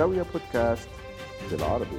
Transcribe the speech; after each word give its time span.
زاوية 0.00 0.24
بودكاست 0.32 0.88
بالعربي. 1.50 1.98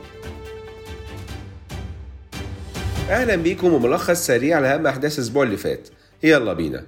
أهلا 3.10 3.36
بيكم 3.36 3.74
وملخص 3.74 4.26
سريع 4.26 4.60
لأهم 4.60 4.88
أحداث 4.88 5.20
الأسبوع 5.20 5.44
اللي 5.44 5.58
فات. 5.58 5.88
يلا 6.24 6.54
بينا. 6.54 6.86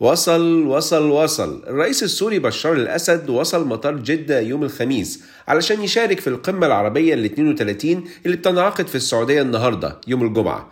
وصل 0.00 0.66
وصل 0.66 1.10
وصل. 1.10 1.62
الرئيس 1.66 2.02
السوري 2.02 2.38
بشار 2.38 2.72
الأسد 2.72 3.30
وصل 3.30 3.68
مطار 3.68 3.96
جدة 3.96 4.40
يوم 4.40 4.62
الخميس 4.62 5.22
علشان 5.48 5.82
يشارك 5.82 6.20
في 6.20 6.26
القمة 6.26 6.66
العربية 6.66 7.14
ال 7.14 7.24
32 7.24 8.04
اللي 8.26 8.36
بتنعقد 8.36 8.86
في 8.86 8.94
السعودية 8.94 9.42
النهاردة 9.42 10.00
يوم 10.06 10.22
الجمعة. 10.22 10.70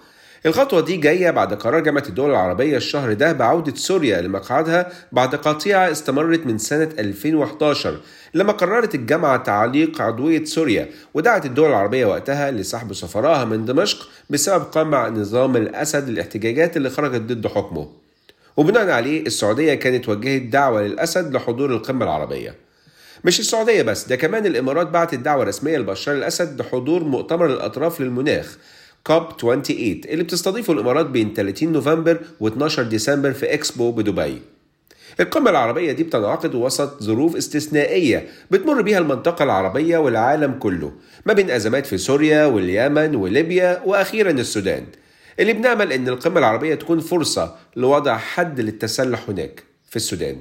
الخطوة 0.49 0.81
دي 0.81 0.97
جاية 0.97 1.31
بعد 1.31 1.55
قرار 1.55 1.81
جامعة 1.81 2.03
الدول 2.09 2.31
العربية 2.31 2.77
الشهر 2.77 3.13
ده 3.13 3.33
بعودة 3.33 3.75
سوريا 3.75 4.21
لمقعدها 4.21 4.93
بعد 5.13 5.35
قطيعة 5.35 5.91
استمرت 5.91 6.47
من 6.47 6.59
سنة 6.59 6.89
2011 6.99 8.01
لما 8.35 8.53
قررت 8.53 8.95
الجامعة 8.95 9.37
تعليق 9.37 10.03
عضوية 10.03 10.45
سوريا 10.45 10.89
ودعت 11.15 11.47
الدول 11.47 11.69
العربية 11.71 12.07
وقتها 12.07 12.51
لسحب 12.51 12.93
سفراها 12.93 13.45
من 13.45 13.65
دمشق 13.65 14.09
بسبب 14.31 14.65
قمع 14.65 15.09
نظام 15.09 15.57
الأسد 15.57 16.09
الاحتجاجات 16.09 16.77
اللي 16.77 16.91
خرجت 16.91 17.21
ضد 17.21 17.47
حكمه. 17.47 17.89
وبناء 18.57 18.91
عليه 18.91 19.27
السعودية 19.27 19.75
كانت 19.75 20.09
وجهت 20.09 20.43
دعوة 20.43 20.83
للأسد 20.83 21.35
لحضور 21.37 21.71
القمة 21.71 22.05
العربية. 22.05 22.55
مش 23.25 23.41
السعودية 23.41 23.83
بس 23.83 24.09
ده 24.09 24.17
كمان 24.17 24.47
الإمارات 24.47 24.87
بعتت 24.87 25.19
دعوة 25.19 25.45
رسمية 25.45 25.79
لبشار 25.79 26.15
الأسد 26.15 26.61
لحضور 26.61 27.05
مؤتمر 27.05 27.47
الأطراف 27.47 28.01
للمناخ. 28.01 28.59
كوب 29.09 29.41
28 29.41 30.01
اللي 30.09 30.25
بتستضيفه 30.25 30.73
الإمارات 30.73 31.07
بين 31.07 31.35
30 31.35 31.73
نوفمبر 31.73 32.21
و12 32.43 32.81
ديسمبر 32.81 33.33
في 33.33 33.55
إكسبو 33.55 33.93
بدبي. 33.93 34.43
القمة 35.21 35.51
العربية 35.51 35.93
دي 35.93 36.03
بتنعقد 36.03 36.55
وسط 36.55 37.03
ظروف 37.03 37.37
استثنائية 37.37 38.29
بتمر 38.51 38.83
بيها 38.83 38.99
المنطقة 38.99 39.43
العربية 39.43 39.99
والعالم 39.99 40.53
كله 40.53 40.93
ما 41.27 41.33
بين 41.33 41.51
أزمات 41.51 41.87
في 41.87 41.99
سوريا 41.99 42.47
واليمن 42.47 43.17
وليبيا 43.17 43.83
وأخيرا 43.87 44.31
السودان. 44.31 44.85
اللي 45.41 45.53
بنأمل 45.53 45.93
إن 45.93 46.09
القمة 46.09 46.39
العربية 46.39 46.75
تكون 46.75 47.01
فرصة 47.01 47.57
لوضع 47.77 48.17
حد 48.17 48.61
للتسلح 48.61 49.29
هناك 49.29 49.63
في 49.91 49.97
السودان. 49.97 50.37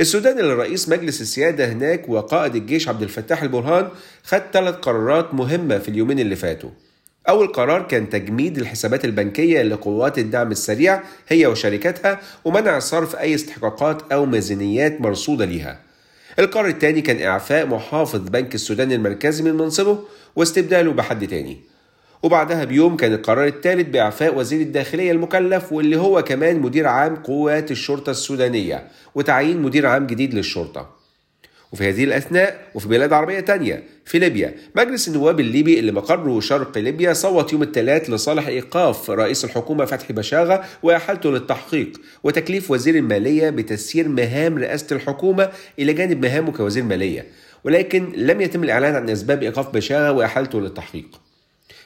السودان 0.00 0.38
اللي 0.38 0.54
رئيس 0.54 0.88
مجلس 0.88 1.20
السيادة 1.20 1.72
هناك 1.72 2.08
وقائد 2.08 2.54
الجيش 2.56 2.88
عبد 2.88 3.02
الفتاح 3.02 3.42
البرهان 3.42 3.88
خد 4.24 4.42
ثلاث 4.52 4.74
قرارات 4.74 5.34
مهمة 5.34 5.78
في 5.78 5.88
اليومين 5.88 6.18
اللي 6.18 6.36
فاتوا. 6.36 6.70
أول 7.28 7.46
قرار 7.46 7.82
كان 7.82 8.08
تجميد 8.08 8.58
الحسابات 8.58 9.04
البنكية 9.04 9.62
لقوات 9.62 10.18
الدعم 10.18 10.50
السريع 10.50 11.02
هي 11.28 11.46
وشركاتها 11.46 12.20
ومنع 12.44 12.78
صرف 12.78 13.16
أي 13.16 13.34
استحقاقات 13.34 14.12
أو 14.12 14.26
ميزانيات 14.26 15.00
مرصودة 15.00 15.44
ليها. 15.44 15.80
القرار 16.38 16.68
الثاني 16.68 17.00
كان 17.00 17.22
إعفاء 17.22 17.66
محافظ 17.66 18.28
بنك 18.28 18.54
السودان 18.54 18.92
المركزي 18.92 19.42
من 19.42 19.54
منصبه 19.54 19.98
واستبداله 20.36 20.92
بحد 20.92 21.26
تاني. 21.26 21.60
وبعدها 22.22 22.64
بيوم 22.64 22.96
كان 22.96 23.12
القرار 23.12 23.46
الثالث 23.46 23.88
بإعفاء 23.88 24.38
وزير 24.38 24.60
الداخلية 24.60 25.12
المكلف 25.12 25.72
واللي 25.72 25.96
هو 25.96 26.22
كمان 26.22 26.60
مدير 26.60 26.86
عام 26.86 27.16
قوات 27.16 27.70
الشرطة 27.70 28.10
السودانية 28.10 28.88
وتعيين 29.14 29.62
مدير 29.62 29.86
عام 29.86 30.06
جديد 30.06 30.34
للشرطة. 30.34 30.99
وفي 31.72 31.88
هذه 31.88 32.04
الأثناء 32.04 32.60
وفي 32.74 32.88
بلاد 32.88 33.12
عربية 33.12 33.40
تانية 33.40 33.82
في 34.04 34.18
ليبيا. 34.18 34.54
مجلس 34.76 35.08
النواب 35.08 35.40
الليبي 35.40 35.78
اللي 35.78 35.92
مقره 35.92 36.40
شرق 36.40 36.78
ليبيا 36.78 37.12
صوت 37.12 37.52
يوم 37.52 37.62
الثلاث 37.62 38.10
لصالح 38.10 38.46
إيقاف 38.46 39.10
رئيس 39.10 39.44
الحكومة 39.44 39.84
فتحي 39.84 40.12
بشاغة 40.12 40.64
وإحالته 40.82 41.30
للتحقيق 41.30 42.00
وتكليف 42.24 42.70
وزير 42.70 42.94
المالية 42.94 43.50
بتسيير 43.50 44.08
مهام 44.08 44.58
رئاسة 44.58 44.96
الحكومة 44.96 45.50
إلى 45.78 45.92
جانب 45.92 46.24
مهامه 46.24 46.52
كوزير 46.52 46.84
مالية 46.84 47.26
ولكن 47.64 48.12
لم 48.16 48.40
يتم 48.40 48.64
الإعلان 48.64 48.94
عن 48.94 49.10
أسباب 49.10 49.42
إيقاف 49.42 49.74
بشاغة 49.74 50.12
وإحالته 50.12 50.60
للتحقيق. 50.60 51.29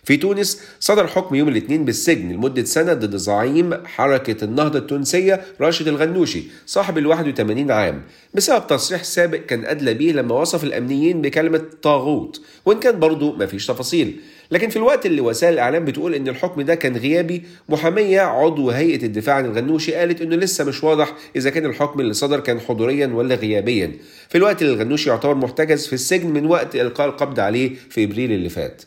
في 0.04 0.16
تونس 0.16 0.60
صدر 0.80 1.06
حكم 1.06 1.34
يوم 1.34 1.48
الاثنين 1.48 1.84
بالسجن 1.84 2.32
لمدة 2.32 2.64
سنة 2.64 2.92
ضد 2.92 3.16
زعيم 3.16 3.86
حركة 3.86 4.44
النهضة 4.44 4.78
التونسية 4.78 5.40
راشد 5.60 5.88
الغنوشي 5.88 6.42
صاحب 6.66 6.98
ال 6.98 7.06
81 7.06 7.70
عام. 7.70 8.02
بسبب 8.34 8.66
تصريح 8.66 9.04
سابق 9.04 9.38
كان 9.38 9.64
أدلى 9.64 9.94
به 9.94 10.04
لما 10.04 10.34
وصف 10.34 10.64
الأمنيين 10.64 11.22
بكلمة 11.22 11.62
طاغوت 11.82 12.40
وإن 12.66 12.80
كان 12.80 13.00
برضه 13.00 13.36
مفيش 13.36 13.66
تفاصيل. 13.66 14.20
لكن 14.50 14.68
في 14.68 14.76
الوقت 14.76 15.06
اللي 15.06 15.20
وسائل 15.20 15.54
الإعلام 15.54 15.84
بتقول 15.84 16.14
إن 16.14 16.28
الحكم 16.28 16.62
ده 16.62 16.74
كان 16.74 16.96
غيابي 16.96 17.42
محامية 17.68 18.20
عضو 18.20 18.70
هيئة 18.70 19.06
الدفاع 19.06 19.34
عن 19.34 19.44
الغنوشي 19.44 19.94
قالت 19.94 20.22
إنه 20.22 20.36
لسه 20.36 20.64
مش 20.64 20.84
واضح 20.84 21.14
إذا 21.36 21.50
كان 21.50 21.66
الحكم 21.66 22.00
اللي 22.00 22.12
صدر 22.14 22.40
كان 22.40 22.60
حضوريا 22.60 23.06
ولا 23.06 23.34
غيابيا. 23.34 23.92
في 24.28 24.38
الوقت 24.38 24.62
اللي 24.62 24.72
الغنوشي 24.72 25.10
يعتبر 25.10 25.34
محتجز 25.34 25.86
في 25.86 25.92
السجن 25.92 26.30
من 26.30 26.46
وقت 26.46 26.76
إلقاء 26.76 27.08
القبض 27.08 27.40
عليه 27.40 27.74
في 27.90 28.04
إبريل 28.04 28.32
اللي 28.32 28.48
فات. 28.48 28.82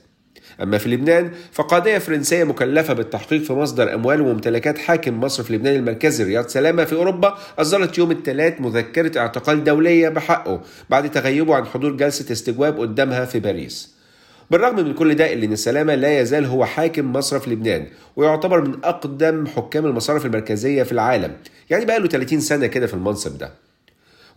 أما 0.63 0.78
في 0.78 0.90
لبنان 0.90 1.31
فقضية 1.51 1.97
فرنسية 1.97 2.44
مكلفة 2.44 2.94
بالتحقيق 2.94 3.41
في 3.41 3.53
مصدر 3.53 3.94
أموال 3.94 4.22
وممتلكات 4.22 4.78
حاكم 4.78 5.19
مصر 5.19 5.44
في 5.44 5.53
لبنان 5.53 5.75
المركزي 5.75 6.23
رياض 6.23 6.47
سلامة 6.47 6.84
في 6.85 6.95
أوروبا 6.95 7.38
أصدرت 7.59 7.97
يوم 7.97 8.12
الثلاث 8.12 8.53
مذكرة 8.62 9.19
اعتقال 9.19 9.63
دولية 9.63 10.09
بحقه 10.09 10.62
بعد 10.90 11.12
تغيبه 11.12 11.56
عن 11.56 11.66
حضور 11.66 11.91
جلسة 11.91 12.31
استجواب 12.31 12.79
قدامها 12.79 13.25
في 13.25 13.40
باريس. 13.40 13.97
بالرغم 14.51 14.75
من 14.75 14.94
كل 14.94 15.16
ده 15.16 15.34
إلا 15.34 15.46
أن 15.46 15.56
سلامة 15.56 15.96
لا 15.96 16.19
يزال 16.19 16.46
هو 16.46 16.66
حاكم 16.66 17.13
مصرف 17.13 17.47
لبنان 17.47 17.85
ويعتبر 18.16 18.62
من 18.62 18.73
أقدم 18.84 19.47
حكام 19.47 19.85
المصارف 19.85 20.25
المركزية 20.25 20.84
في 20.84 20.91
العالم. 20.91 21.31
يعني 21.69 21.85
بقى 21.85 22.00
له 22.00 22.07
30 22.07 22.40
سنة 22.40 22.67
كده 22.67 22.88
في 22.88 22.94
المنصب 22.94 23.38
ده. 23.38 23.51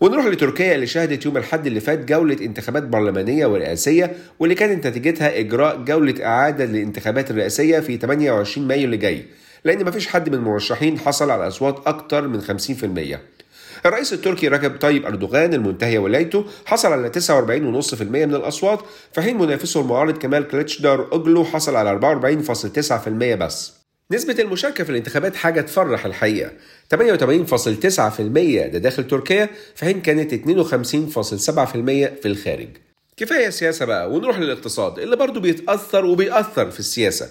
ونروح 0.00 0.26
لتركيا 0.26 0.74
اللي 0.74 0.86
شهدت 0.86 1.24
يوم 1.24 1.36
الحد 1.36 1.66
اللي 1.66 1.80
فات 1.80 2.04
جولة 2.04 2.36
انتخابات 2.40 2.82
برلمانية 2.82 3.46
ورئاسية 3.46 4.16
واللي 4.38 4.54
كانت 4.54 4.86
نتيجتها 4.86 5.38
إجراء 5.38 5.76
جولة 5.76 6.14
إعادة 6.24 6.64
للانتخابات 6.64 7.30
الرئاسية 7.30 7.80
في 7.80 7.96
28 7.96 8.68
مايو 8.68 8.84
اللي 8.84 8.96
جاي 8.96 9.24
لأن 9.64 9.84
مفيش 9.84 10.08
حد 10.08 10.28
من 10.28 10.34
المرشحين 10.34 10.98
حصل 10.98 11.30
على 11.30 11.48
أصوات 11.48 11.86
أكتر 11.86 12.28
من 12.28 12.40
50% 12.40 13.18
الرئيس 13.86 14.12
التركي 14.12 14.48
رجب 14.48 14.76
طيب 14.76 15.06
أردوغان 15.06 15.54
المنتهي 15.54 15.98
ولايته 15.98 16.44
حصل 16.66 16.92
على 16.92 17.12
49.5% 17.12 18.02
من 18.02 18.34
الأصوات 18.34 18.80
في 19.12 19.22
حين 19.22 19.38
منافسه 19.38 19.80
المعارض 19.80 20.18
كمال 20.18 20.48
كليتشدار 20.48 21.12
أوجلو 21.12 21.44
حصل 21.44 21.76
على 21.76 22.00
44.9% 22.00 23.08
بس. 23.44 23.79
نسبة 24.12 24.36
المشاركة 24.38 24.84
في 24.84 24.90
الانتخابات 24.90 25.36
حاجة 25.36 25.60
تفرح 25.60 26.06
الحقيقة. 26.06 26.50
88.9% 26.94 28.20
ده 28.66 28.78
داخل 28.78 29.06
تركيا 29.06 29.48
في 29.74 29.84
حين 29.84 30.00
كانت 30.00 30.32
52.7% 30.34 30.34
في 32.22 32.26
الخارج. 32.26 32.68
كفاية 33.16 33.50
سياسة 33.50 33.84
بقى 33.84 34.10
ونروح 34.12 34.38
للاقتصاد 34.38 34.98
اللي 34.98 35.16
برضه 35.16 35.40
بيتأثر 35.40 36.04
وبيأثر 36.04 36.70
في 36.70 36.80
السياسة. 36.80 37.28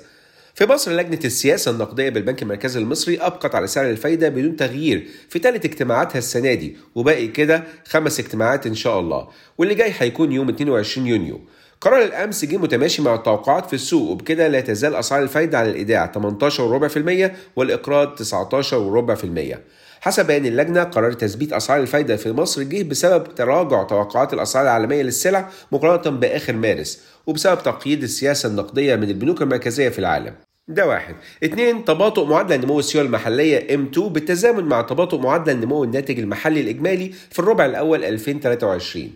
في 0.56 0.66
مصر 0.66 0.91
لجنة 0.91 1.19
السياسة 1.25 1.72
النقدية 1.72 2.09
بالبنك 2.09 2.41
المركزي 2.41 2.79
المصري 2.79 3.17
أبقت 3.17 3.56
على 3.56 3.67
سعر 3.67 3.90
الفايدة 3.90 4.29
بدون 4.29 4.56
تغيير 4.56 5.07
في 5.29 5.40
ثالث 5.40 5.66
اجتماعاتها 5.66 6.19
السنة 6.19 6.53
دي 6.53 6.78
وباقي 6.96 7.28
كده 7.28 7.63
خمس 7.88 8.19
اجتماعات 8.19 8.67
إن 8.67 8.75
شاء 8.75 9.00
الله 9.00 9.28
واللي 9.57 9.75
جاي 9.75 9.94
هيكون 9.97 10.31
يوم 10.31 10.50
22 10.50 11.07
يونيو. 11.07 11.41
قرار 11.81 12.03
الأمس 12.03 12.45
جه 12.45 12.57
متماشي 12.57 13.01
مع 13.01 13.16
التوقعات 13.16 13.66
في 13.66 13.73
السوق 13.73 14.09
وبكده 14.09 14.47
لا 14.47 14.62
تزال 14.62 14.95
أسعار 14.95 15.23
الفايدة 15.23 15.57
على 15.57 15.69
الإيداع 15.69 16.12
18.4% 16.12 17.31
والإقراض 17.56 18.17
19.4% 18.17 19.57
حسب 20.01 20.28
بيان 20.28 20.45
اللجنة 20.45 20.84
قرار 20.84 21.13
تثبيت 21.13 21.53
أسعار 21.53 21.81
الفايدة 21.81 22.16
في 22.16 22.31
مصر 22.31 22.63
جه 22.63 22.84
بسبب 22.84 23.35
تراجع 23.35 23.84
توقعات 23.84 24.34
الأسعار 24.34 24.66
العالمية 24.66 25.01
للسلع 25.01 25.50
مقارنة 25.72 26.17
بآخر 26.17 26.53
مارس 26.53 27.01
وبسبب 27.28 27.63
تقييد 27.63 28.03
السياسة 28.03 28.50
النقدية 28.50 28.96
من 28.96 29.09
البنوك 29.09 29.41
المركزية 29.41 29.90
في 29.90 30.00
العالم. 30.00 30.34
ده 30.67 30.88
واحد. 30.88 31.16
اتنين 31.44 31.85
تباطؤ 31.85 32.25
معدل 32.25 32.61
نمو 32.61 32.79
السيولة 32.79 33.07
المحلية 33.07 33.67
M2 33.78 34.00
بالتزامن 34.00 34.63
مع 34.63 34.81
تباطؤ 34.81 35.17
معدل 35.17 35.57
نمو 35.57 35.84
الناتج 35.84 36.19
المحلي 36.19 36.61
الإجمالي 36.61 37.11
في 37.31 37.40
الربع 37.40 37.66
الأول 37.66 38.03
2023 38.03 39.11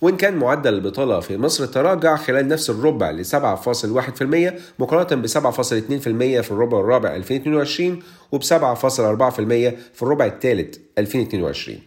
وإن 0.00 0.16
كان 0.16 0.36
معدل 0.36 0.74
البطالة 0.74 1.20
في 1.20 1.36
مصر 1.36 1.66
تراجع 1.66 2.16
خلال 2.16 2.48
نفس 2.48 2.70
الربع 2.70 3.10
ل 3.10 3.24
7.1% 3.24 4.52
مقارنة 4.78 5.22
ب 5.22 5.26
7.2% 5.26 6.42
في 6.42 6.50
الربع 6.50 6.80
الرابع 6.80 7.16
2022 7.16 8.02
وب 8.32 8.42
7.4% 8.42 8.48
في 9.94 10.02
الربع 10.02 10.26
الثالث 10.26 10.76
2022 10.98 11.78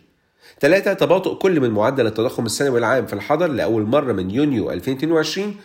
ثلاثة 0.61 0.93
تباطؤ 0.93 1.37
كل 1.37 1.59
من 1.59 1.69
معدل 1.69 2.07
التضخم 2.07 2.45
السنوي 2.45 2.79
العام 2.79 3.05
في 3.05 3.13
الحضر 3.13 3.47
لأول 3.47 3.83
مرة 3.83 4.13
من 4.13 4.31
يونيو 4.31 4.71
2022 4.71 5.55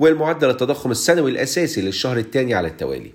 والمعدل 0.00 0.50
التضخم 0.50 0.90
السنوي 0.90 1.30
الأساسي 1.30 1.80
للشهر 1.80 2.18
الثاني 2.18 2.54
على 2.54 2.68
التوالي. 2.68 3.12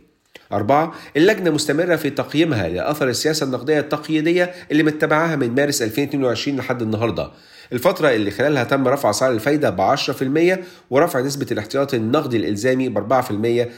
أربعة 0.53 0.93
اللجنة 1.17 1.51
مستمرة 1.51 1.95
في 1.95 2.09
تقييمها 2.09 2.69
لأثر 2.69 3.09
السياسة 3.09 3.45
النقدية 3.45 3.79
التقييدية 3.79 4.53
اللي 4.71 4.83
متبعاها 4.83 5.35
من 5.35 5.55
مارس 5.55 5.81
2022 5.81 6.57
لحد 6.57 6.81
النهاردة. 6.81 7.31
الفترة 7.73 8.09
اللي 8.09 8.31
خلالها 8.31 8.63
تم 8.63 8.87
رفع 8.87 9.09
أسعار 9.09 9.31
الفايدة 9.31 9.69
ب 9.69 9.95
10% 9.95 10.59
ورفع 10.89 11.19
نسبة 11.19 11.47
الاحتياطي 11.51 11.97
النقدي 11.97 12.37
الإلزامي 12.37 12.89
ب 12.89 13.21
4% 13.21 13.25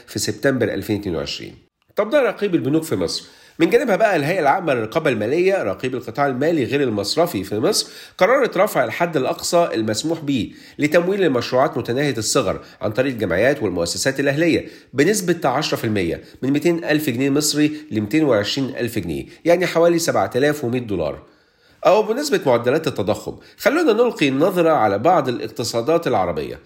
في 0.06 0.18
سبتمبر 0.18 0.68
2022 0.74 1.52
طب 1.96 2.10
ده 2.10 2.22
رقيب 2.22 2.54
البنوك 2.54 2.82
في 2.82 2.96
مصر. 2.96 3.24
من 3.58 3.70
جانبها 3.70 3.96
بقى 3.96 4.16
الهيئة 4.16 4.40
العامة 4.40 4.74
للرقابة 4.74 5.10
المالية 5.10 5.62
رقيب 5.62 5.94
القطاع 5.94 6.26
المالي 6.26 6.64
غير 6.64 6.82
المصرفي 6.82 7.44
في 7.44 7.58
مصر 7.58 7.90
قررت 8.18 8.56
رفع 8.56 8.84
الحد 8.84 9.16
الأقصى 9.16 9.68
المسموح 9.74 10.20
به 10.20 10.52
لتمويل 10.78 11.24
المشروعات 11.24 11.78
متناهية 11.78 12.16
الصغر 12.18 12.60
عن 12.80 12.92
طريق 12.92 13.12
الجمعيات 13.12 13.62
والمؤسسات 13.62 14.20
الأهلية 14.20 14.66
بنسبة 14.92 15.60
10% 15.60 15.84
من 16.42 16.52
200 16.52 16.70
ألف 16.70 17.10
جنيه 17.10 17.30
مصري 17.30 17.76
ل 17.90 18.00
220 18.00 18.68
ألف 18.76 18.98
جنيه 18.98 19.24
يعني 19.44 19.66
حوالي 19.66 19.98
7100 19.98 20.80
دولار. 20.80 21.22
أو 21.86 22.02
بنسبة 22.02 22.40
معدلات 22.46 22.86
التضخم. 22.86 23.36
خلونا 23.58 23.92
نلقي 23.92 24.28
النظرة 24.28 24.70
على 24.70 24.98
بعض 24.98 25.28
الاقتصادات 25.28 26.06
العربية. 26.06 26.58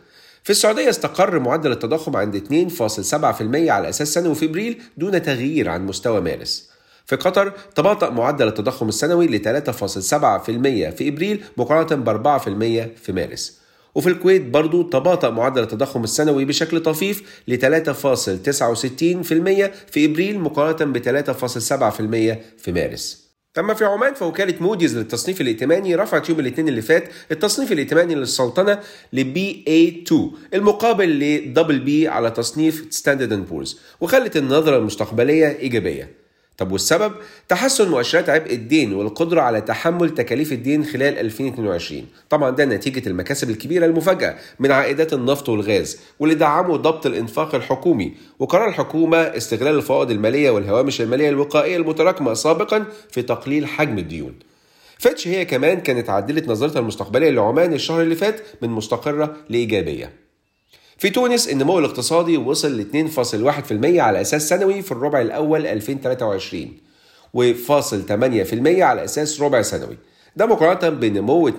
في 0.42 0.50
السعودية 0.50 0.90
استقر 0.90 1.38
معدل 1.38 1.72
التضخم 1.72 2.16
عند 2.16 2.36
2.7% 2.36 3.70
على 3.70 3.88
أساس 3.88 4.14
سنوي 4.14 4.34
في 4.34 4.46
إبريل 4.46 4.82
دون 4.96 5.22
تغيير 5.22 5.68
عن 5.68 5.86
مستوى 5.86 6.20
مارس. 6.20 6.70
في 7.06 7.16
قطر 7.16 7.52
تباطأ 7.74 8.10
معدل 8.10 8.48
التضخم 8.48 8.88
السنوي 8.88 9.26
ل 9.26 9.38
3.7% 9.38 10.90
في 10.90 11.08
إبريل 11.08 11.44
مقارنة 11.56 12.02
ب 12.02 12.08
4% 12.08 12.90
في 13.02 13.12
مارس. 13.12 13.60
وفي 13.94 14.08
الكويت 14.08 14.42
برضو 14.42 14.82
تباطأ 14.82 15.30
معدل 15.30 15.62
التضخم 15.62 16.04
السنوي 16.04 16.44
بشكل 16.44 16.80
طفيف 16.80 17.42
ل 17.48 17.56
3.69% 17.56 19.70
في 19.90 20.04
إبريل 20.04 20.40
مقارنة 20.40 20.92
ب 20.92 20.98
3.7% 20.98 22.38
في 22.58 22.72
مارس. 22.72 23.29
أما 23.58 23.74
في 23.74 23.84
عمان 23.84 24.14
فوكالة 24.14 24.54
موديز 24.60 24.98
للتصنيف 24.98 25.40
الائتماني 25.40 25.94
رفعت 25.94 26.28
يوم 26.28 26.40
الاثنين 26.40 26.68
اللي 26.68 26.82
فات 26.82 27.08
التصنيف 27.30 27.72
الائتماني 27.72 28.14
للسلطنة 28.14 28.80
ل 29.12 29.22
BA2 29.34 30.14
المقابل 30.54 31.08
ل 31.08 31.54
double 31.54 31.78
B 31.78 32.08
على 32.08 32.30
تصنيف 32.30 32.86
ستاندرد 32.90 33.48
بورز 33.48 33.80
وخلت 34.00 34.36
النظرة 34.36 34.76
المستقبلية 34.76 35.58
إيجابية. 35.58 36.19
طب 36.60 36.72
والسبب؟ 36.72 37.12
تحسن 37.48 37.88
مؤشرات 37.90 38.28
عبء 38.28 38.52
الدين 38.54 38.92
والقدرة 38.94 39.40
على 39.40 39.60
تحمل 39.60 40.10
تكاليف 40.14 40.52
الدين 40.52 40.84
خلال 40.84 41.18
2022 41.18 42.06
طبعا 42.30 42.50
ده 42.50 42.64
نتيجة 42.64 43.08
المكاسب 43.08 43.50
الكبيرة 43.50 43.86
المفاجئة 43.86 44.34
من 44.58 44.70
عائدات 44.70 45.12
النفط 45.12 45.48
والغاز 45.48 46.00
واللي 46.18 46.34
دعموا 46.34 46.76
ضبط 46.76 47.06
الإنفاق 47.06 47.54
الحكومي. 47.54 48.12
وقرار 48.38 48.68
الحكومة 48.68 49.16
استغلال 49.16 49.74
الفوائد 49.74 50.10
المالية 50.10 50.50
والهوامش 50.50 51.00
المالية 51.00 51.28
الوقائية 51.28 51.76
المتراكمة 51.76 52.34
سابقا 52.34 52.84
في 53.10 53.22
تقليل 53.22 53.66
حجم 53.66 53.98
الديون. 53.98 54.34
فيتش 54.98 55.28
هي 55.28 55.44
كمان 55.44 55.80
كانت 55.80 56.10
عدلت 56.10 56.48
نظرتها 56.48 56.80
المستقبلية 56.80 57.30
لعمان 57.30 57.72
الشهر 57.72 58.02
اللي 58.02 58.14
فات 58.14 58.40
من 58.62 58.68
مستقرة 58.70 59.36
لإيجابية. 59.48 60.12
في 61.00 61.10
تونس 61.10 61.48
النمو 61.48 61.78
الاقتصادي 61.78 62.36
وصل 62.36 62.80
ل 62.80 63.08
2.1% 63.10 63.98
على 64.00 64.20
أساس 64.20 64.48
سنوي 64.48 64.82
في 64.82 64.92
الربع 64.92 65.20
الأول 65.20 65.66
2023 65.66 66.72
وفاصل 67.34 68.02
8% 68.08 68.12
على 68.66 69.04
أساس 69.04 69.40
ربع 69.40 69.62
سنوي. 69.62 69.96
ده 70.36 70.46
مقارنة 70.46 70.88
بنمو 70.88 71.48
2.4% 71.50 71.52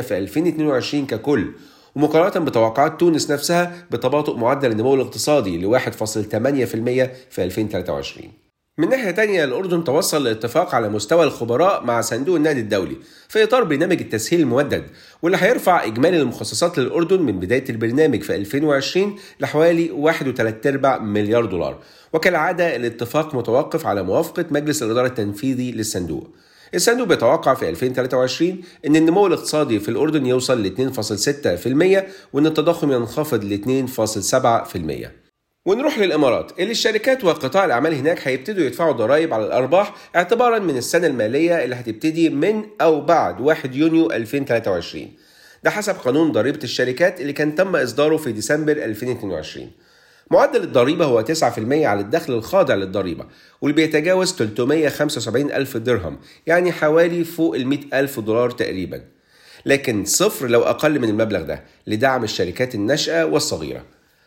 في 0.00 0.18
2022 0.18 1.06
ككل 1.06 1.52
ومقارنة 1.96 2.44
بتوقعات 2.46 3.00
تونس 3.00 3.30
نفسها 3.30 3.86
بتباطؤ 3.90 4.36
معدل 4.36 4.70
النمو 4.72 4.94
الاقتصادي 4.94 5.58
ل 5.58 5.80
1.8% 5.80 5.90
في 7.30 7.44
2023 7.44 8.43
من 8.78 8.88
ناحية 8.88 9.10
تانية 9.10 9.44
الأردن 9.44 9.84
توصل 9.84 10.24
لاتفاق 10.24 10.74
على 10.74 10.88
مستوى 10.88 11.24
الخبراء 11.24 11.84
مع 11.84 12.00
صندوق 12.00 12.36
النقد 12.36 12.56
الدولي 12.56 12.96
في 13.28 13.42
إطار 13.44 13.64
برنامج 13.64 14.00
التسهيل 14.00 14.40
الممدد 14.40 14.84
واللي 15.22 15.38
هيرفع 15.40 15.84
إجمالي 15.84 16.20
المخصصات 16.20 16.78
للأردن 16.78 17.22
من 17.22 17.40
بداية 17.40 17.64
البرنامج 17.70 18.22
في 18.22 18.34
2020 18.36 19.16
لحوالي 19.40 20.12
1.3 20.12 21.00
مليار 21.00 21.44
دولار 21.44 21.78
وكالعادة 22.12 22.76
الاتفاق 22.76 23.34
متوقف 23.34 23.86
على 23.86 24.02
موافقة 24.02 24.44
مجلس 24.50 24.82
الإدارة 24.82 25.06
التنفيذي 25.06 25.72
للصندوق 25.72 26.30
الصندوق 26.74 27.06
بيتوقع 27.06 27.54
في 27.54 27.68
2023 27.68 28.60
إن 28.86 28.96
النمو 28.96 29.26
الاقتصادي 29.26 29.80
في 29.80 29.88
الأردن 29.88 30.26
يوصل 30.26 30.62
ل 30.62 30.92
2.6% 30.94 32.04
وإن 32.32 32.46
التضخم 32.46 32.92
ينخفض 32.92 33.44
ل 33.44 33.86
2.7%. 35.08 35.23
ونروح 35.66 35.98
للإمارات 35.98 36.52
اللي 36.58 36.70
الشركات 36.70 37.24
وقطاع 37.24 37.64
الأعمال 37.64 37.94
هناك 37.94 38.28
هيبتدوا 38.28 38.64
يدفعوا 38.64 38.92
ضرائب 38.92 39.34
على 39.34 39.46
الأرباح 39.46 39.94
اعتبارا 40.16 40.58
من 40.58 40.76
السنة 40.76 41.06
المالية 41.06 41.64
اللي 41.64 41.74
هتبتدي 41.76 42.28
من 42.30 42.64
أو 42.80 43.00
بعد 43.00 43.40
1 43.40 43.74
يونيو 43.74 44.10
2023 44.12 45.08
ده 45.64 45.70
حسب 45.70 45.94
قانون 45.94 46.32
ضريبة 46.32 46.58
الشركات 46.64 47.20
اللي 47.20 47.32
كان 47.32 47.54
تم 47.54 47.76
إصداره 47.76 48.16
في 48.16 48.32
ديسمبر 48.32 48.72
2022 48.72 49.70
معدل 50.30 50.62
الضريبة 50.62 51.04
هو 51.04 51.24
9% 51.24 51.32
على 51.72 52.00
الدخل 52.00 52.32
الخاضع 52.32 52.74
للضريبة 52.74 53.26
واللي 53.60 53.76
بيتجاوز 53.76 54.32
375 54.34 55.52
ألف 55.52 55.76
درهم 55.76 56.18
يعني 56.46 56.72
حوالي 56.72 57.24
فوق 57.24 57.54
ال 57.54 57.66
100 57.66 57.78
ألف 57.94 58.20
دولار 58.20 58.50
تقريبا. 58.50 59.00
لكن 59.66 60.04
صفر 60.04 60.46
لو 60.48 60.62
أقل 60.62 60.98
من 61.00 61.08
المبلغ 61.08 61.42
ده 61.42 61.64
لدعم 61.86 62.24
الشركات 62.24 62.74
الناشئة 62.74 63.24
والصغيرة. 63.24 63.82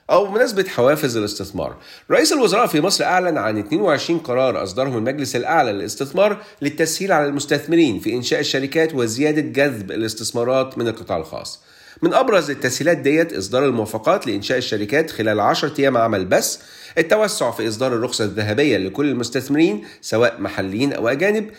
أو 0.09 0.25
بمناسبة 0.25 0.63
حوافز 0.63 1.17
الاستثمار. 1.17 1.75
رئيس 2.11 2.33
الوزراء 2.33 2.67
في 2.67 2.81
مصر 2.81 3.03
أعلن 3.03 3.37
عن 3.37 3.57
22 3.57 4.19
قرار 4.19 4.63
أصدره 4.63 4.97
المجلس 4.97 5.35
الأعلى 5.35 5.71
للاستثمار 5.71 6.37
للتسهيل 6.61 7.11
على 7.11 7.25
المستثمرين 7.25 7.99
في 7.99 8.13
إنشاء 8.13 8.39
الشركات 8.39 8.95
وزيادة 8.95 9.41
جذب 9.41 9.91
الاستثمارات 9.91 10.77
من 10.77 10.87
القطاع 10.87 11.17
الخاص. 11.17 11.59
من 12.01 12.13
أبرز 12.13 12.49
التسهيلات 12.49 12.97
ديت 12.97 13.33
إصدار 13.33 13.65
الموافقات 13.65 14.27
لإنشاء 14.27 14.57
الشركات 14.57 15.11
خلال 15.11 15.39
10 15.39 15.73
أيام 15.79 15.97
عمل 15.97 16.25
بس 16.25 16.59
التوسع 16.97 17.51
في 17.51 17.67
إصدار 17.67 17.93
الرخصة 17.93 18.23
الذهبية 18.23 18.77
لكل 18.77 19.09
المستثمرين 19.09 19.85
سواء 20.01 20.41
محليين 20.41 20.93
أو 20.93 21.07
أجانب. 21.07 21.49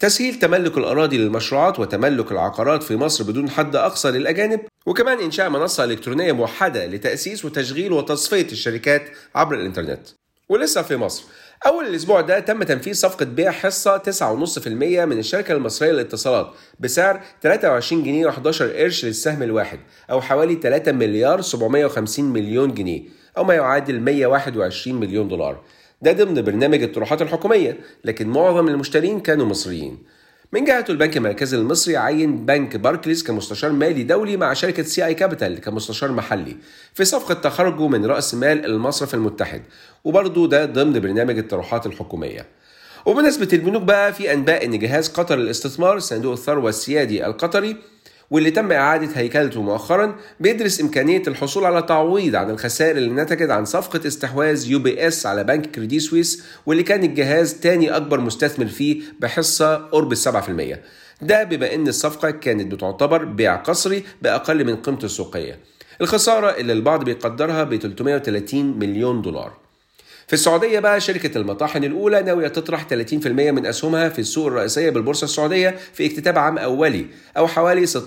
تسهيل 0.00 0.34
تملك 0.34 0.78
الأراضي 0.78 1.18
للمشروعات 1.18 1.78
وتملك 1.78 2.32
العقارات 2.32 2.82
في 2.82 2.96
مصر 2.96 3.24
بدون 3.24 3.50
حد 3.50 3.76
أقصى 3.76 4.10
للأجانب 4.10 4.60
وكمان 4.86 5.18
إنشاء 5.18 5.48
منصة 5.48 5.84
إلكترونية 5.84 6.32
موحدة 6.32 6.86
لتأسيس 6.86 7.44
وتشغيل 7.44 7.92
وتصفية 7.92 8.46
الشركات 8.52 9.02
عبر 9.34 9.54
الإنترنت. 9.54 10.00
ولسه 10.48 10.82
في 10.82 10.96
مصر. 10.96 11.24
أول 11.66 11.86
الأسبوع 11.86 12.20
ده 12.20 12.38
تم 12.40 12.62
تنفيذ 12.62 12.94
صفقة 12.94 13.24
بيع 13.24 13.50
حصة 13.50 13.98
9.5% 13.98 14.68
من 14.68 15.18
الشركة 15.18 15.52
المصرية 15.52 15.92
للاتصالات 15.92 16.52
بسعر 16.80 17.20
23 17.42 18.02
جنيه 18.02 18.30
و11 18.30 18.62
قرش 18.62 19.04
للسهم 19.04 19.42
الواحد 19.42 19.80
أو 20.10 20.20
حوالي 20.20 20.54
3 20.62 20.92
مليار 20.92 21.40
750 21.40 22.24
مليون 22.24 22.74
جنيه 22.74 23.02
أو 23.38 23.44
ما 23.44 23.54
يعادل 23.54 24.00
121 24.00 25.00
مليون 25.00 25.28
دولار. 25.28 25.62
ده 26.02 26.12
ضمن 26.12 26.42
برنامج 26.42 26.82
الطروحات 26.82 27.22
الحكومية 27.22 27.78
لكن 28.04 28.28
معظم 28.28 28.68
المشترين 28.68 29.20
كانوا 29.20 29.46
مصريين. 29.46 29.98
من 30.52 30.64
جهته 30.64 30.90
البنك 30.92 31.16
المركزي 31.16 31.56
المصري 31.56 31.96
عين 31.96 32.46
بنك 32.46 32.76
باركليز 32.76 33.22
كمستشار 33.22 33.72
مالي 33.72 34.02
دولي 34.02 34.36
مع 34.36 34.52
شركة 34.52 34.82
سي 34.82 35.06
آي 35.06 35.14
كابيتال 35.14 35.60
كمستشار 35.60 36.12
محلي. 36.12 36.56
في 36.94 37.04
صفقة 37.04 37.34
تخرجه 37.34 37.88
من 37.88 38.06
رأس 38.06 38.34
مال 38.34 38.64
المصرف 38.64 39.14
المتحد. 39.14 39.62
وبرضه 40.04 40.48
ده 40.48 40.64
ضمن 40.64 41.00
برنامج 41.00 41.38
الطروحات 41.38 41.86
الحكومية. 41.86 42.46
وبمناسبة 43.06 43.48
البنوك 43.52 43.82
بقى 43.82 44.12
في 44.12 44.32
أنباء 44.32 44.64
إن 44.64 44.78
جهاز 44.78 45.08
قطر 45.08 45.36
للاستثمار 45.36 45.98
صندوق 45.98 46.32
الثروة 46.32 46.68
السيادي 46.68 47.26
القطري 47.26 47.76
واللي 48.30 48.50
تم 48.50 48.72
إعادة 48.72 49.08
هيكلته 49.14 49.62
مؤخرا 49.62 50.16
بيدرس 50.40 50.80
إمكانية 50.80 51.22
الحصول 51.28 51.64
على 51.64 51.82
تعويض 51.82 52.36
عن 52.36 52.50
الخسائر 52.50 52.96
اللي 52.96 53.22
نتجت 53.22 53.50
عن 53.50 53.64
صفقة 53.64 54.06
استحواذ 54.06 54.70
يو 54.70 54.78
بي 54.78 55.06
إس 55.08 55.26
على 55.26 55.44
بنك 55.44 55.66
كريدي 55.66 56.00
سويس 56.00 56.42
واللي 56.66 56.82
كان 56.82 57.04
الجهاز 57.04 57.54
تاني 57.54 57.96
أكبر 57.96 58.20
مستثمر 58.20 58.66
فيه 58.66 59.02
بحصة 59.20 59.76
قرب 59.76 60.12
السبعة 60.12 60.42
في 60.42 60.48
المية. 60.48 60.82
ده 61.22 61.44
بما 61.44 61.74
إن 61.74 61.88
الصفقة 61.88 62.30
كانت 62.30 62.74
بتعتبر 62.74 63.24
بيع 63.24 63.56
قصري 63.56 64.04
بأقل 64.22 64.64
من 64.64 64.76
قيمته 64.76 65.04
السوقية. 65.04 65.58
الخسارة 66.00 66.50
اللي 66.50 66.72
البعض 66.72 67.04
بيقدرها 67.04 67.64
ب 67.64 67.76
330 67.76 68.78
مليون 68.78 69.22
دولار. 69.22 69.65
في 70.26 70.32
السعودية 70.32 70.78
بقى 70.78 71.00
شركة 71.00 71.38
المطاحن 71.38 71.84
الأولى 71.84 72.22
ناوية 72.22 72.48
تطرح 72.48 72.86
30% 72.88 72.92
من 73.26 73.66
أسهمها 73.66 74.08
في 74.08 74.18
السوق 74.18 74.46
الرئيسية 74.46 74.90
بالبورصة 74.90 75.24
السعودية 75.24 75.74
في 75.94 76.06
اكتتاب 76.06 76.38
عام 76.38 76.58
أولي 76.58 77.06
أو 77.36 77.46
حوالي 77.46 77.86
16.65 77.86 77.98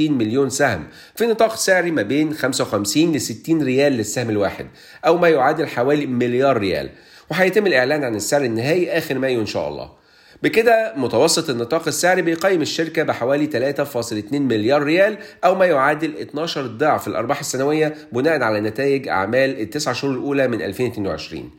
مليون 0.00 0.50
سهم 0.50 0.86
في 1.16 1.26
نطاق 1.26 1.56
سعري 1.56 1.90
ما 1.90 2.02
بين 2.02 2.34
55 2.34 3.12
ل 3.12 3.20
60 3.20 3.62
ريال 3.62 3.92
للسهم 3.92 4.30
الواحد 4.30 4.66
أو 5.06 5.18
ما 5.18 5.28
يعادل 5.28 5.68
حوالي 5.68 6.06
مليار 6.06 6.56
ريال. 6.56 6.90
وهيتم 7.30 7.66
الإعلان 7.66 8.04
عن 8.04 8.14
السعر 8.14 8.44
النهائي 8.44 8.98
آخر 8.98 9.18
مايو 9.18 9.40
إن 9.40 9.46
شاء 9.46 9.68
الله. 9.68 10.01
بكده 10.42 10.92
متوسط 10.96 11.50
النطاق 11.50 11.88
السعري 11.88 12.22
بيقيم 12.22 12.62
الشركة 12.62 13.02
بحوالي 13.02 13.74
3.2 13.74 14.32
مليار 14.32 14.82
ريال 14.82 15.18
أو 15.44 15.54
ما 15.54 15.66
يعادل 15.66 16.16
12 16.16 16.66
ضعف 16.66 17.08
الأرباح 17.08 17.40
السنوية 17.40 17.94
بناء 18.12 18.42
على 18.42 18.60
نتائج 18.60 19.08
أعمال 19.08 19.60
التسع 19.60 19.92
شهور 19.92 20.14
الأولى 20.14 20.48
من 20.48 20.62
2022 20.62 21.50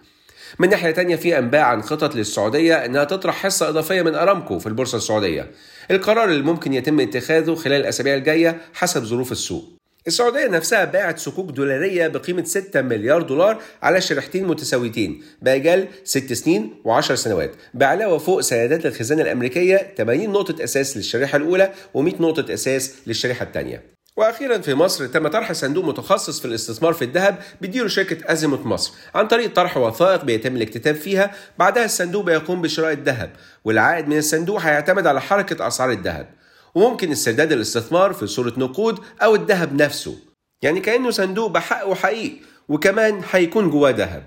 من 0.60 0.70
ناحية 0.70 0.92
تانية 0.92 1.16
في 1.16 1.38
أنباء 1.38 1.62
عن 1.62 1.82
خطط 1.82 2.16
للسعودية 2.16 2.86
أنها 2.86 3.04
تطرح 3.04 3.36
حصة 3.36 3.70
إضافية 3.70 4.02
من 4.02 4.16
أرامكو 4.16 4.60
في 4.60 4.68
البورصة 4.68 4.98
السعودية. 4.98 5.52
القرار 5.92 6.30
اللي 6.30 6.44
ممكن 6.44 6.74
يتم 6.74 7.00
اتخاذه 7.00 7.56
خلال 7.56 7.82
الأسابيع 7.82 8.16
الجاية 8.16 8.62
حسب 8.74 9.04
ظروف 9.04 9.32
السوق. 9.32 9.83
السعودية 10.07 10.48
نفسها 10.48 10.86
باعت 10.86 11.19
صكوك 11.19 11.51
دولارية 11.51 12.07
بقيمة 12.07 12.43
6 12.43 12.81
مليار 12.81 13.22
دولار 13.22 13.62
على 13.81 14.01
شريحتين 14.01 14.48
متساويتين 14.48 15.24
بأجال 15.41 15.88
6 16.03 16.33
سنين 16.36 16.74
و10 16.86 17.00
سنوات. 17.00 17.51
بعلاوة 17.74 18.17
فوق 18.17 18.39
سندات 18.39 18.86
الخزانة 18.86 19.22
الأمريكية 19.22 19.93
80 19.98 20.29
نقطة 20.29 20.63
أساس 20.63 20.98
للشريحة 20.98 21.38
الأولى 21.38 21.72
و100 21.98 22.22
نقطة 22.22 22.53
أساس 22.53 22.95
للشريحة 23.07 23.45
الثانية. 23.45 23.83
وأخيرا 24.17 24.57
في 24.57 24.74
مصر 24.74 25.07
تم 25.07 25.27
طرح 25.27 25.51
صندوق 25.51 25.86
متخصص 25.86 26.39
في 26.39 26.45
الاستثمار 26.45 26.93
في 26.93 27.05
الذهب 27.05 27.38
بيديره 27.62 27.88
شركة 27.88 28.31
أزيموت 28.31 28.65
مصر 28.65 28.93
عن 29.15 29.27
طريق 29.27 29.53
طرح 29.53 29.77
وثائق 29.77 30.25
بيتم 30.25 30.55
الاكتتاب 30.55 30.95
فيها. 30.95 31.31
بعدها 31.60 31.86
الصندوق 31.86 32.25
بيقوم 32.25 32.62
بشراء 32.62 32.93
الذهب 32.93 33.29
والعائد 33.65 34.07
من 34.07 34.17
الصندوق 34.17 34.62
هيعتمد 34.62 35.07
على 35.07 35.22
حركة 35.22 35.67
أسعار 35.67 35.91
الذهب. 35.91 36.42
وممكن 36.75 37.12
استرداد 37.12 37.51
الاستثمار 37.51 38.13
في 38.13 38.27
صورة 38.27 38.53
نقود 38.58 39.00
أو 39.22 39.36
الذهب 39.36 39.82
نفسه. 39.82 40.15
يعني 40.62 40.80
كأنه 40.80 41.10
صندوق 41.10 41.51
بحق 41.51 41.88
وحقيقي 41.88 42.36
وكمان 42.70 43.22
هيكون 43.32 43.70
جواه 43.70 43.92
ذهب. 43.92 44.24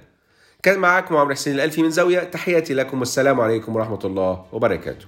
كان 0.62 0.78
معاكم 0.78 1.16
عمرو 1.16 1.34
حسين 1.34 1.54
الألفي 1.54 1.82
من 1.82 1.90
زاوية 1.90 2.18
تحياتي 2.18 2.74
لكم 2.74 2.98
والسلام 2.98 3.40
عليكم 3.40 3.76
ورحمة 3.76 4.00
الله 4.04 4.44
وبركاته. 4.52 5.06